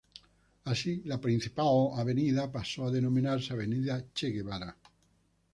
Así, 0.63 1.03
la 1.05 1.21
principal 1.21 1.91
avenida 1.95 2.51
pasó 2.51 2.87
a 2.87 2.91
denominarse 2.91 3.53
Avenida 3.53 4.03
Che 4.15 4.31
Guevara. 4.31 4.75